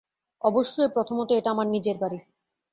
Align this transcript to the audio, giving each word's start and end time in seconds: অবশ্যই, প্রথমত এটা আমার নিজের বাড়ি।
অবশ্যই, 0.41 0.89
প্রথমত 0.93 1.29
এটা 1.31 1.49
আমার 1.51 1.67
নিজের 1.67 1.97
বাড়ি। 1.97 2.19